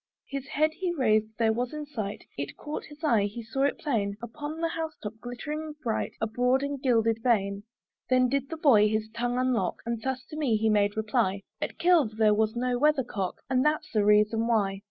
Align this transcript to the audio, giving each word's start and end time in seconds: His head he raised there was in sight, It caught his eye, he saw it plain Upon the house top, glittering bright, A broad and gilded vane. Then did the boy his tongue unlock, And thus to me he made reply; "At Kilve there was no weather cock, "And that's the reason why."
His 0.27 0.47
head 0.47 0.71
he 0.73 0.91
raised 0.91 1.27
there 1.37 1.53
was 1.53 1.73
in 1.75 1.85
sight, 1.85 2.23
It 2.35 2.57
caught 2.57 2.85
his 2.85 3.03
eye, 3.03 3.25
he 3.25 3.43
saw 3.43 3.65
it 3.65 3.77
plain 3.77 4.17
Upon 4.19 4.59
the 4.59 4.69
house 4.69 4.97
top, 5.03 5.13
glittering 5.21 5.75
bright, 5.83 6.13
A 6.19 6.25
broad 6.25 6.63
and 6.63 6.81
gilded 6.81 7.19
vane. 7.21 7.61
Then 8.09 8.27
did 8.27 8.49
the 8.49 8.57
boy 8.57 8.89
his 8.89 9.09
tongue 9.13 9.37
unlock, 9.37 9.83
And 9.85 10.01
thus 10.01 10.25
to 10.31 10.35
me 10.35 10.57
he 10.57 10.69
made 10.71 10.97
reply; 10.97 11.41
"At 11.61 11.77
Kilve 11.77 12.17
there 12.17 12.33
was 12.33 12.55
no 12.55 12.79
weather 12.79 13.03
cock, 13.03 13.41
"And 13.47 13.63
that's 13.63 13.91
the 13.91 14.03
reason 14.03 14.47
why." 14.47 14.79